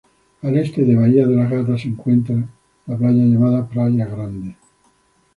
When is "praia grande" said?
3.69-4.55